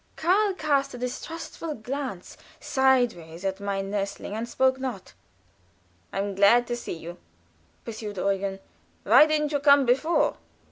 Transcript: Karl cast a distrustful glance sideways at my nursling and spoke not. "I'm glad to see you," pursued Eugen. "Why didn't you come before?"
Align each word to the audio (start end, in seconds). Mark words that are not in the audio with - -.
Karl 0.15 0.53
cast 0.55 0.95
a 0.95 0.97
distrustful 0.97 1.75
glance 1.75 2.35
sideways 2.59 3.45
at 3.45 3.59
my 3.59 3.81
nursling 3.83 4.33
and 4.33 4.49
spoke 4.49 4.79
not. 4.79 5.13
"I'm 6.11 6.33
glad 6.33 6.65
to 6.65 6.75
see 6.75 6.97
you," 6.97 7.19
pursued 7.85 8.17
Eugen. 8.17 8.57
"Why 9.03 9.27
didn't 9.27 9.51
you 9.51 9.59
come 9.59 9.85
before?" 9.85 10.37